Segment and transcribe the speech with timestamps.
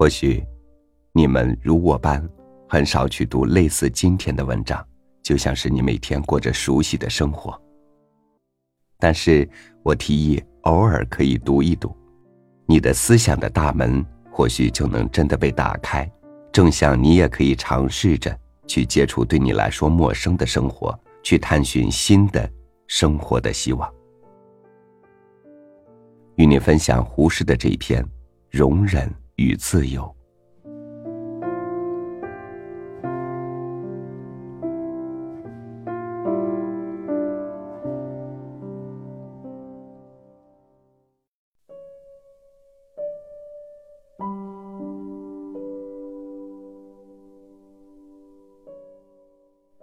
[0.00, 0.42] 或许，
[1.12, 2.26] 你们如我般，
[2.66, 4.82] 很少去读类似今天的文章，
[5.22, 7.60] 就像是你每天过着熟悉的生活。
[8.98, 9.46] 但是
[9.82, 11.94] 我提议，偶尔可以读一读，
[12.64, 14.02] 你的思想的大门
[14.32, 16.10] 或许就能真的被打开。
[16.50, 18.34] 正像你也可以尝试着
[18.66, 22.50] 去接触对你来说陌生的生活，去探寻新的
[22.86, 23.86] 生活的希望。
[26.36, 28.02] 与你分享胡适的这一篇
[28.50, 30.02] 《容忍与自由》。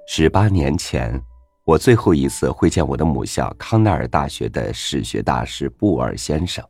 [0.06, 1.20] 十八年前，
[1.66, 6.64] 我最后一次会见我的母校康奈尔大学的史学大师布尔先生。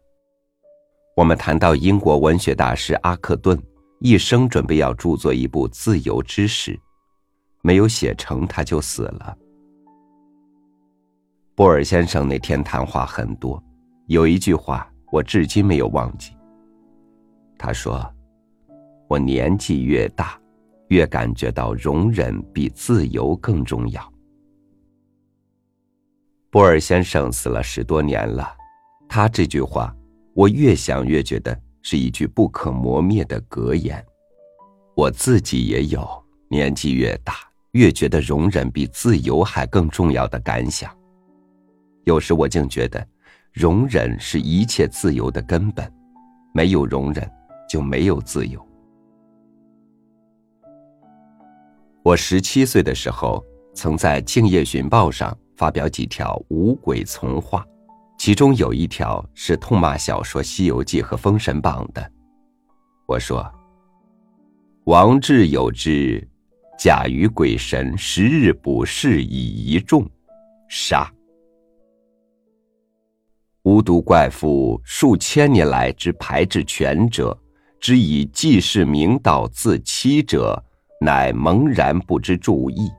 [1.17, 3.59] 我们谈到英国文学大师阿克顿
[4.01, 6.73] 一生准备要著作一部《自由之史》，
[7.63, 9.35] 没有写成他就死了。
[11.55, 13.61] 布尔先生那天谈话很多，
[14.05, 16.33] 有一句话我至今没有忘记。
[17.57, 18.07] 他说
[19.09, 20.39] ：“我年纪越大。”
[20.89, 24.13] 越感觉到容忍比自由更重要。
[26.49, 28.55] 波尔先生死了十多年了，
[29.09, 29.93] 他这句话，
[30.37, 34.05] 我越想越觉得是一句不可磨灭的格言。
[34.95, 36.07] 我自己也有
[36.47, 37.33] 年纪越大
[37.71, 40.95] 越觉得容忍比自由还更重要的感想。
[42.03, 43.03] 有时我竟觉得，
[43.51, 45.91] 容忍是一切自由的根本，
[46.53, 47.27] 没有容忍
[47.67, 48.63] 就没有自由。
[52.03, 53.43] 我十七岁的时候，
[53.73, 57.65] 曾在《敬业寻报》上发表几条无轨从话，
[58.17, 62.11] 其中有一条是痛骂小说《西游记》和《封神榜》的。
[63.05, 63.45] 我说
[64.85, 66.27] ：“王志有之，
[66.77, 70.09] 假于鬼神，十日卜筮以一众，
[70.67, 71.09] 杀。
[73.63, 77.37] 巫毒怪妇数千年来之排斥权者，
[77.79, 80.61] 之以济世明道自欺者。”
[80.99, 82.89] 乃茫然不知注意，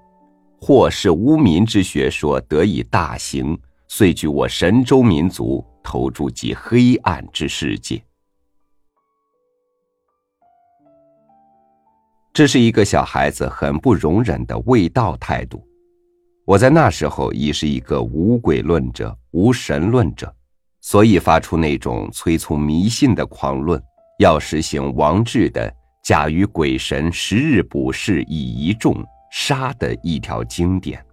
[0.60, 8.02] 或是污民之学说得以大行，遂举我神州民族投注极黑暗之世界。
[12.32, 15.66] 这是一个小孩子很不容忍的卫道态度。
[16.44, 20.32] 我在那时候已是一个无鬼论者、无神论者，
[20.80, 23.82] 所以发出那种催促迷信的狂论，
[24.18, 25.74] 要实行王志的。
[26.04, 31.04] 假于鬼神十日卜筮以一众杀的一条经典。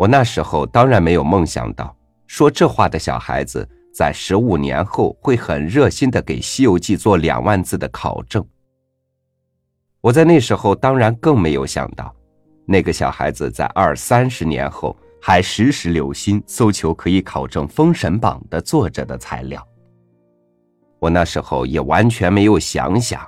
[0.00, 1.94] 我那时候当然没有梦想到，
[2.26, 8.42] 说这话的小孩子在十五年后会很热心的给《西游记》做两万字的考证。
[10.00, 12.10] 我在那时候当然更没有想到，
[12.64, 19.62] 那个小孩子在二三十年后还时时留心搜求可以考证《封神榜》的作者的材料。
[20.98, 23.20] 我那时候也完全没有想想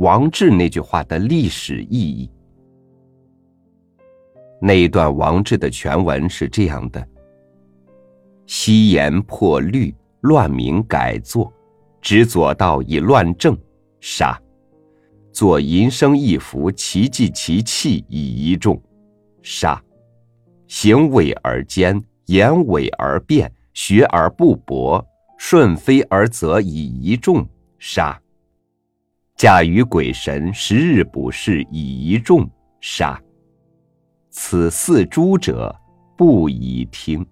[0.00, 2.30] 王志那句话的历史意义。
[4.60, 7.06] 那一段王志的全文是这样的：
[8.46, 11.52] 昔言破律，乱名改作，
[12.00, 13.56] 执左道以乱政，
[14.00, 14.36] 杀；
[15.32, 18.80] 作淫声一服，其迹其气以一众，
[19.42, 19.80] 杀；
[20.66, 25.04] 行伪而奸，言伪而辩，学而不博。
[25.40, 27.48] 顺非而则以一众
[27.78, 28.20] 杀，
[29.36, 33.22] 驾于鬼神十日卜筮以一众杀。
[34.30, 35.74] 此四诸者
[36.16, 37.26] 不宜听。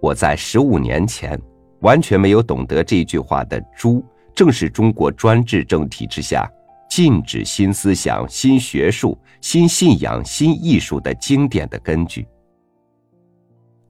[0.00, 1.40] 我在十五年前
[1.80, 4.04] 完全没有懂得这句话的“诸”，
[4.34, 6.48] 正是中国专制政体之下
[6.88, 12.26] 禁止新思想、新学术、新信仰、新艺术的经典的根据。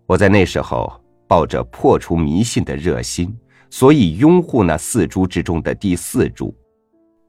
[0.06, 0.90] 我在那时候
[1.26, 3.36] 抱着破除迷信的热心，
[3.68, 6.54] 所以拥护那四株之中的第四株，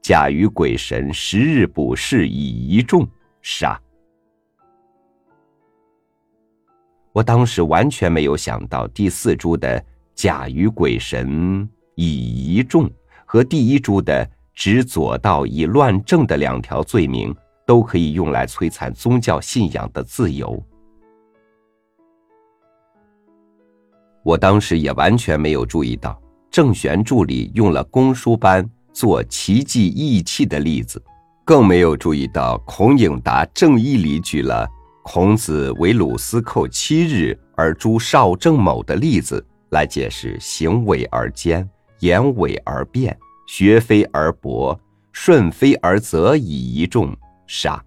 [0.02, 3.06] 假于鬼神十日卜筮以一众
[3.42, 3.80] 杀。
[7.12, 9.84] 我当时完全没有想到第四株的
[10.14, 12.88] 假于鬼神以一众
[13.24, 17.34] 和第一株的执左道以乱政的两条罪名
[17.66, 20.62] 都可以用来摧残宗教信仰的自由。
[24.22, 26.20] 我当时也完全没有注意到
[26.50, 28.68] 郑玄注里用了公输班
[28.98, 31.00] 做奇迹义气的例子，
[31.44, 34.68] 更没有注意到孔颖达正义里举了
[35.04, 41.64] 孔子为鲁司寇七日而诛少正某的例子来解释行伪而奸，
[42.00, 43.16] 言伪而辩，
[43.46, 44.76] 学非而博，
[45.12, 47.16] 顺非而则以一众
[47.46, 47.80] 杀。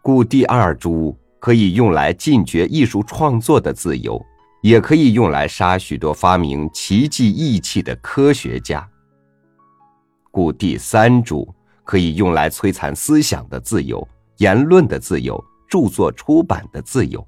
[0.00, 4.18] 故第二诛可以用来禁绝艺术创作的自由，
[4.62, 8.88] 也可以用来杀许多发明奇迹义气的科学家。
[10.30, 11.52] 故第三主
[11.84, 14.06] 可以用来摧残思想的自由。
[14.38, 17.26] 言论的自由，著作出版的自由。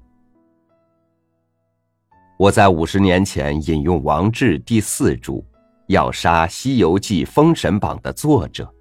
[2.37, 5.45] 我在五十年前引用王志第四主，
[5.87, 8.73] 要杀《西游记》《封神榜》的作者。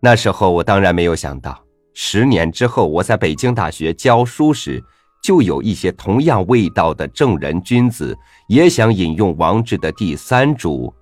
[0.00, 4.82] 那时候我当然没有想到，十年之后我在北京大学教书时，
[5.22, 8.16] 就有一些同样味道的正人君子
[8.48, 10.92] 也想引用王志的第三主，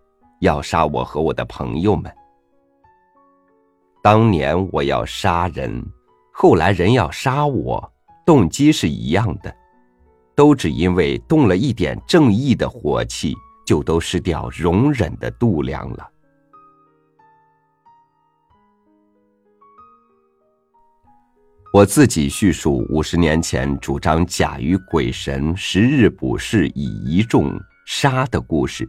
[0.41, 2.13] 要杀我和我的朋友们。
[4.03, 5.85] 当年我要杀人。
[6.33, 7.93] 后来人要杀我，
[8.25, 9.53] 动机是一样的，
[10.37, 13.35] 都只因为动了一点正义的火气，
[13.67, 16.09] 就都失掉容忍的度量了。
[21.73, 27.53] 我自己叙述五十年前主张假于鬼神，十日卜筮以一众
[27.85, 28.89] 杀的故事，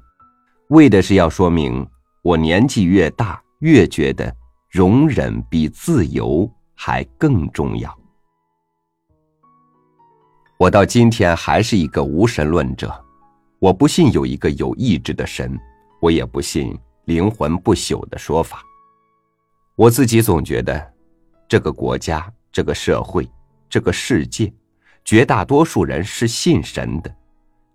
[0.70, 1.88] 为的是要说明
[2.24, 4.36] 我年纪越大，越觉得
[4.70, 6.52] 容忍比自由。
[6.82, 7.94] 还更重要。
[10.58, 12.90] 我到今天还是一个无神论者，
[13.60, 15.60] 我不信有一个有意志的神，
[16.00, 16.74] 我也不信
[17.04, 18.64] 灵魂不朽的说法。
[19.76, 20.94] 我自己总觉得，
[21.50, 23.30] 这个国家、这个社会、
[23.70, 24.50] 这个世界，
[25.04, 27.14] 绝大多数人是信神的，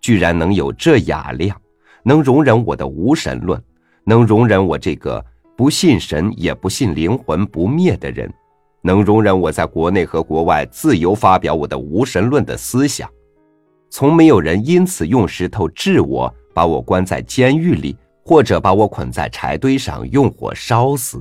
[0.01, 1.55] 居然能有这雅量，
[2.07, 3.59] 能容忍我的无神论，
[4.03, 5.25] 能容忍我这个
[5.57, 8.31] 不信神也不信灵魂不灭的人。
[8.83, 13.09] 能容忍我在国内和国外自由发表我的无神论的思想，
[13.89, 21.19] 从没有人因此用石头掷我，把我关在监狱里，或者把我捆在柴堆上用火烧死。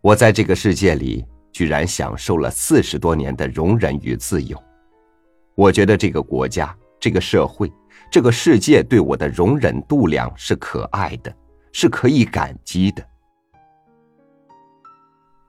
[0.00, 4.60] 我在这个世界里居然享受了四十多年的容忍与自由，
[5.54, 7.72] 我觉得这个国家、这个社会、
[8.14, 11.36] 这个世界对我的容忍度量是可爱的，
[11.72, 13.04] 是可以感激的。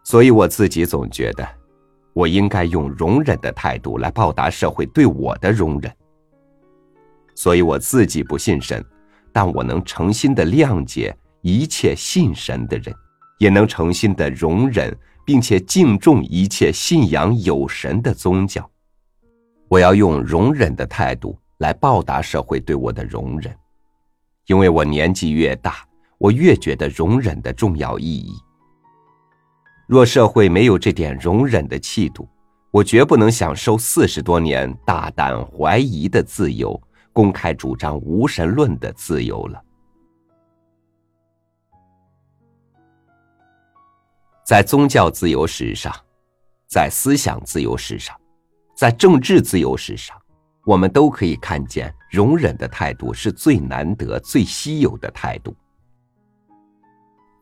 [0.03, 1.47] 所以我自己总觉得，
[2.11, 5.95] 我应该用容忍的态度来报答社会对我的容忍。
[7.35, 8.83] 所以我自己不信神，
[9.31, 12.91] 但我能诚心的谅解一切信神的人，
[13.37, 14.91] 也能诚心的容忍
[15.23, 18.67] 并且敬重一切信仰有神的宗教。
[19.67, 23.51] 我要用容忍的态度来报答社会对我的容忍，
[24.45, 25.83] 因为我年纪越大，
[26.19, 28.35] 我越觉得容忍的重要意义。
[29.87, 32.29] 若社会没有这点容忍的气度，
[32.69, 36.79] 我绝不能享受四十多年大胆怀疑的自由，
[37.11, 39.59] 公开主张无神论的自由了。
[44.45, 45.91] 在宗教自由史上，
[46.67, 48.15] 在思想自由史上，
[48.77, 50.15] 在政治自由史上，
[50.65, 55.55] 我们都可以看见，容忍的态度是最难得、最稀有的态度。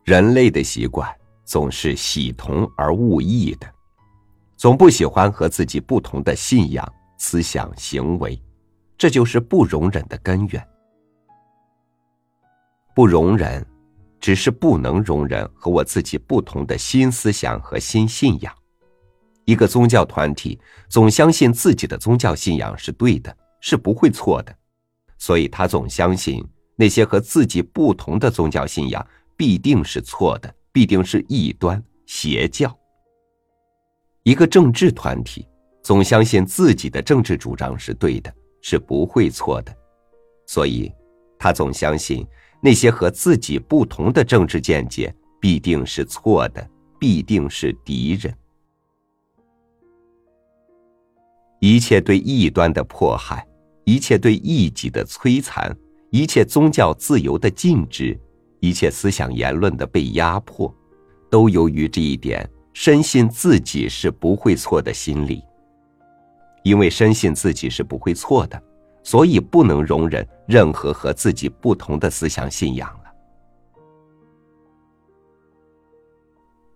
[0.04, 1.08] 人类的习惯。
[1.46, 3.70] 总是喜同而恶异的，
[4.56, 8.42] 总不喜欢和自己不同的信仰、思想、行为，
[8.96, 10.68] 这就是不容忍的根源。
[12.94, 13.62] 不容忍，
[14.18, 18.50] 只是不能容忍和我自己不同的新思想和新信仰。
[19.44, 20.58] 一个宗教团体
[20.88, 24.54] 总相信自己的宗教信仰是对的，是不会错的，
[25.18, 26.44] 所以他总相信
[26.76, 30.54] 那些和自己不同的宗教信仰必定是错的。
[30.74, 32.76] 必定是异端邪教。
[34.24, 35.46] 一个政治团体
[35.84, 39.72] 总相信自己的政治主张是对的，是不会错的，
[40.48, 40.92] 所以，
[41.38, 42.26] 他总相信
[42.60, 48.36] 那些和自己不同的政治见解必定是错的，必定是敌人。
[51.64, 53.42] 一切对异端的迫害，
[53.84, 55.74] 一切对异己的摧残，
[56.10, 58.20] 一切宗教自由的禁止。
[58.60, 60.70] 一切思想言论的被压迫，
[61.30, 65.42] 都由于这一点深信自己是不会错的心理。
[66.64, 68.62] 因为深信自己是不会错的，
[69.02, 73.10] 所以不能容忍任何和自己不同的思想信仰了。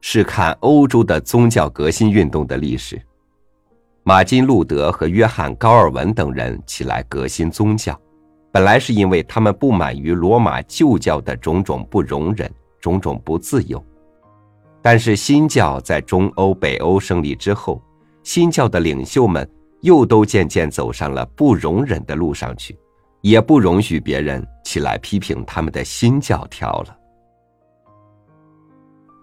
[0.01, 2.99] 是看欧洲的宗教革新运动的历史，
[4.09, 7.95] 马金·路德和约翰·高尔文等人起来革新宗教。
[8.51, 12.51] 本来是因为他们不满于罗马旧教的种种不容忍、
[12.81, 13.85] 种种不自由，
[14.81, 17.83] 但是新教在中欧、北欧胜利之后，
[18.23, 19.47] 新教的领袖们
[19.83, 22.75] 又都渐渐走上了不容忍的路上去，
[23.21, 26.97] 也不容许别人起来批评他们的新教条了。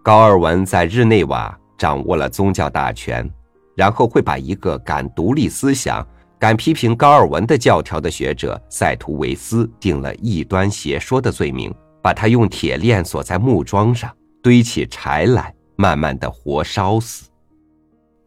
[0.03, 3.27] 高尔文在日内瓦掌握了宗教大权，
[3.75, 6.05] 然后会把一个敢独立思想、
[6.39, 14.09] 敢批评高尔文的教条的学者塞图维斯定了异端邪说的罪名，把他用铁链锁在木桩上。
[14.41, 17.29] 堆起柴来，慢慢的活烧死。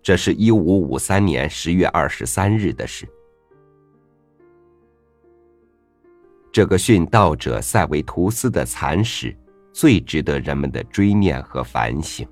[0.02, 3.08] 这是一五五三年十月二十三日的事。
[6.50, 9.36] 这个殉道者塞维图斯的惨史，
[9.72, 12.26] 最值得人们的追念和反省。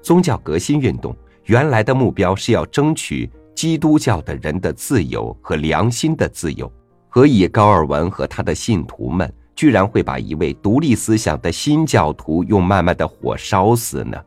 [0.00, 6.70] 宗教革新运动原来的目标是要争取基督教的人的自由和良心的自由，
[7.08, 9.32] 何以高尔文和他的信徒们？
[9.54, 14.18] 居然会把一位独立思想的新教徒用慢慢的火烧死呢？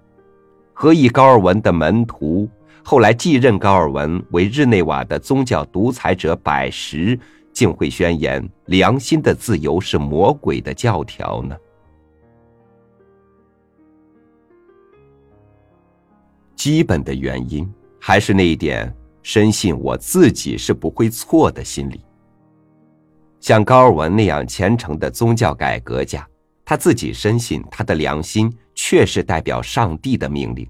[0.72, 2.48] 何以高尔文的门徒
[2.84, 7.19] 后来继任高尔文为日内瓦的宗教独裁者百十，
[7.51, 11.55] 竟会宣言良心的自由是魔鬼的教条呢？
[16.55, 22.03] 基本的原因还是那一点深信我自己是不会错的心理。
[23.39, 26.27] 像高尔文那样虔诚的宗教改革家，
[26.63, 30.67] 他自己深信他的良心确实代表上帝的命令，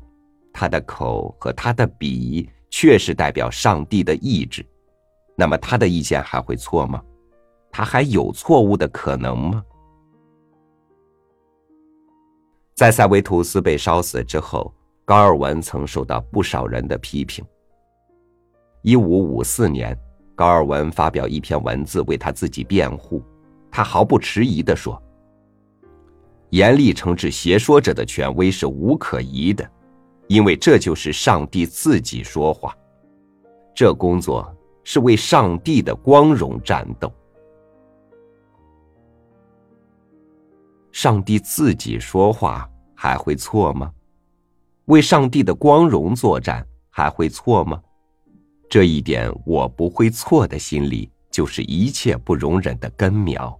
[0.51, 4.65] 他的口和他的笔确实代表上帝的意志。
[5.37, 7.01] 那么他的意见还会错吗？
[7.71, 9.63] 他还有错误的可能吗？
[12.73, 14.73] 在塞维图斯被烧死之后，
[15.05, 17.45] 高尔文曾受到不少人的批评。
[18.81, 19.97] 一五五四年。
[20.37, 23.23] 高尔文发表一篇文字为他自己辩护，
[23.71, 25.01] 他毫不迟疑地说
[26.51, 29.65] ：“严厉惩治邪说者的权威是无可疑的，
[30.27, 32.75] 因为这就是上帝自己说话。
[33.73, 37.09] 这工作是为上帝的光荣战斗。
[40.91, 43.89] 上帝自己说话还会错吗？
[44.85, 47.81] 为上帝的光荣作战还会错吗？”
[48.69, 53.57] 这一点我不会错的心理，就是一切不容忍的根苗。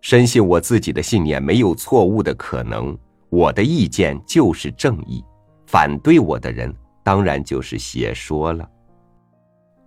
[0.00, 2.96] 深信我自己的信念没有错误的可能，
[3.28, 5.22] 我的意见就是正义，
[5.66, 8.68] 反对我的人当然就是邪说了。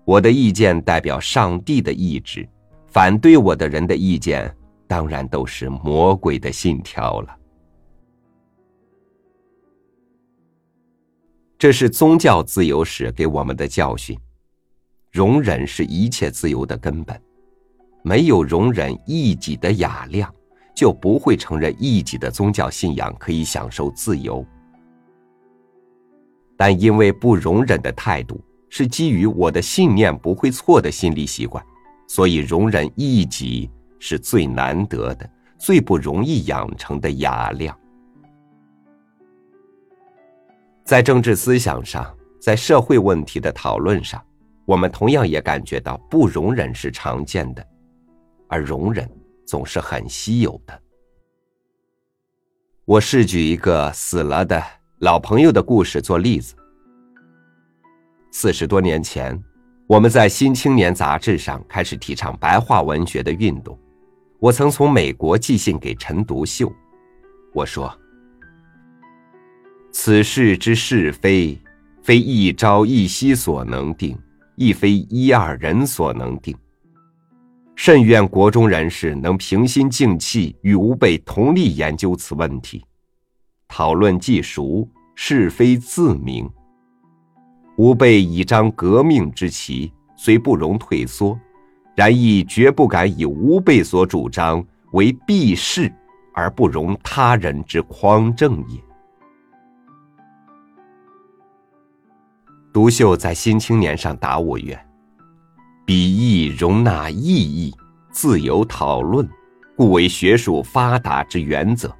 [0.05, 2.47] 我的意见代表上帝的意志，
[2.87, 4.53] 反对我的人的意见
[4.87, 7.38] 当然都是魔鬼的信条了。
[11.59, 14.17] 这是宗教自由史给我们的教训：
[15.11, 17.21] 容忍是一切自由的根本。
[18.01, 20.33] 没有容忍异己的雅量，
[20.73, 24.43] 就不会承认异己的宗教信仰可以享受自由。
[26.55, 28.39] 但因为不容忍的态度
[28.69, 31.61] 是基于我的信念不会错的心理习惯，
[32.07, 37.77] 所以容忍异己是最难得的、最不容易养成的雅量。
[40.89, 42.03] 在政治思想上，
[42.41, 44.19] 在社会问题的讨论上，
[44.65, 47.63] 我们同样也感觉到不容忍是常见的，
[48.47, 49.07] 而容忍
[49.45, 50.81] 总是很稀有的。
[52.85, 54.59] 我试举一个死了的
[54.97, 56.55] 老朋友的故事做例子。
[58.31, 59.39] 四十多年前，
[59.85, 63.77] 我们在《新青年》杂志上开始提倡白话文学的运动，
[64.39, 66.73] 我曾从美国寄信给陈独秀，
[67.53, 67.95] 我说。
[70.01, 71.59] 此事之是非，
[72.01, 74.17] 非一朝一夕所能定，
[74.55, 76.55] 亦非一二人所能定。
[77.75, 82.81] 甚愿国中人士能平心静气，与吾辈同力研究此问题。
[83.67, 86.49] 讨论既熟，是非自明。
[87.75, 91.37] 吾辈以张革命之旗，虽不容退缩，
[91.93, 95.93] 然亦绝不敢以吾辈所主张为避世，
[96.33, 98.79] 而不容他人之匡正也。
[102.71, 104.79] 独秀在《新青年》上答我曰
[105.87, 107.73] ：“笔意容纳异议，
[108.11, 109.27] 自由讨论，
[109.75, 111.91] 故为学术发达之原则。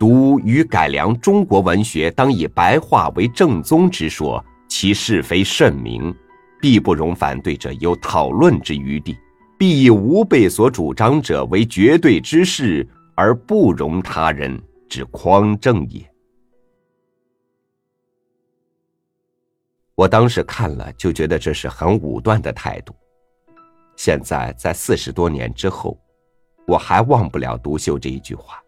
[0.00, 6.12] 读与改良中国文学，当以白话为正宗之说，其是非甚明，
[6.60, 9.16] 必不容反对者有讨论之余地，
[9.56, 12.84] 必以吾辈所主张者为绝对之事，
[13.14, 16.04] 而不容他人之匡正也。”
[19.96, 22.94] 我当时看了就觉得这是很武断的态度。
[23.96, 25.98] 现在在四十多年之后，
[26.66, 28.62] 我还忘不了独秀这一句话。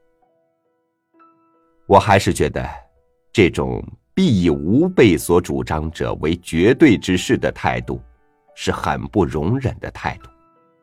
[1.86, 2.66] 我还是觉得，
[3.30, 8.00] 这种必以吾辈所主张者为绝对之事的态度，
[8.54, 10.30] 是很不容忍的态度，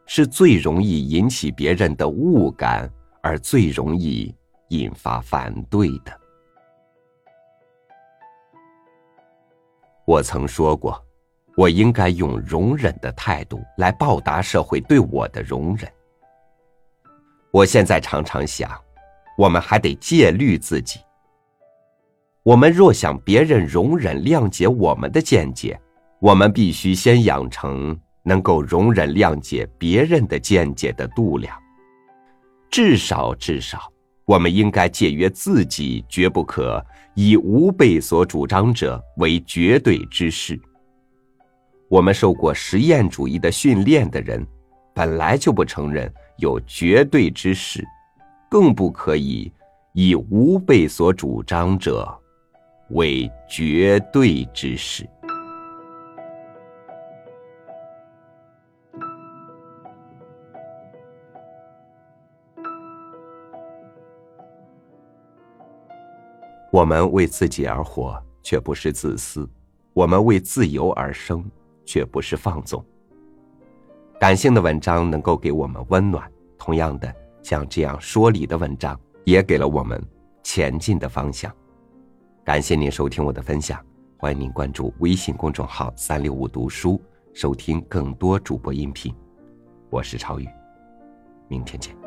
[0.05, 2.87] 是最容易引起别人的误感，
[3.23, 4.31] 而最容易
[4.69, 6.15] 引发反对的。
[10.05, 11.03] 我曾说过，
[11.57, 15.91] 我应该用容忍的态度来报答社会对我的容忍。
[17.51, 18.69] 我现在常常想，
[19.37, 20.99] 我们还得戒律自己。
[22.43, 25.79] 我们若想别人容忍谅解我们的见解，
[26.19, 31.57] 我们必须先养成能够容忍谅解别人的见解的度量。
[32.69, 33.91] 至少，至少。
[34.25, 40.59] 我们应该戒约自己，绝不可以吾辈所主张者为绝对之事。
[41.87, 44.45] 我们受过实验主义的训练的人，
[44.95, 47.85] 本来就不承认有绝对之事，
[48.49, 49.51] 更不可以
[49.93, 52.11] 以吾辈所主张者
[52.89, 55.07] 为绝对之事。
[66.75, 69.47] 我们为自己而活，却不是自私；
[69.93, 71.41] 我们为自由而生，
[71.85, 72.83] 却不是放纵。
[74.19, 80.03] 感性的文章能够给我们温暖，同样的，像这样说理的文章也给了我们
[80.43, 81.49] 前进的方向。
[82.43, 83.81] 感谢您收听我的分享，
[84.17, 87.01] 欢迎您关注微信公众号“三六五读书”，
[87.33, 89.15] 收听更多主播音频。
[89.89, 90.49] 我是超宇，
[91.47, 92.04] 明天见。